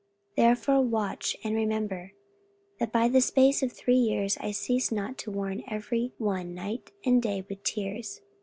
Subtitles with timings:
[0.35, 2.13] 44:020:031 Therefore watch, and remember,
[2.79, 6.91] that by the space of three years I ceased not to warn every one night
[7.05, 8.19] and day with tears.